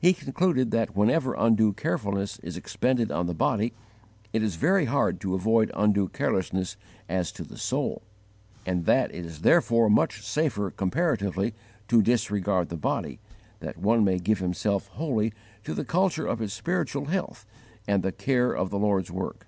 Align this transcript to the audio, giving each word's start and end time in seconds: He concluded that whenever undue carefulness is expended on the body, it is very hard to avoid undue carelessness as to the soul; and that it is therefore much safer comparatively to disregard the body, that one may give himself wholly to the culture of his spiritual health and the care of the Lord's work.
He 0.00 0.12
concluded 0.12 0.72
that 0.72 0.96
whenever 0.96 1.34
undue 1.34 1.72
carefulness 1.72 2.40
is 2.40 2.56
expended 2.56 3.12
on 3.12 3.26
the 3.26 3.32
body, 3.32 3.72
it 4.32 4.42
is 4.42 4.56
very 4.56 4.86
hard 4.86 5.20
to 5.20 5.36
avoid 5.36 5.70
undue 5.72 6.08
carelessness 6.08 6.76
as 7.08 7.30
to 7.30 7.44
the 7.44 7.56
soul; 7.56 8.02
and 8.66 8.86
that 8.86 9.14
it 9.14 9.24
is 9.24 9.42
therefore 9.42 9.88
much 9.88 10.20
safer 10.26 10.72
comparatively 10.72 11.54
to 11.86 12.02
disregard 12.02 12.70
the 12.70 12.76
body, 12.76 13.20
that 13.60 13.78
one 13.78 14.02
may 14.02 14.18
give 14.18 14.40
himself 14.40 14.88
wholly 14.94 15.32
to 15.62 15.74
the 15.74 15.84
culture 15.84 16.26
of 16.26 16.40
his 16.40 16.52
spiritual 16.52 17.04
health 17.04 17.46
and 17.86 18.02
the 18.02 18.10
care 18.10 18.50
of 18.50 18.70
the 18.70 18.80
Lord's 18.80 19.12
work. 19.12 19.46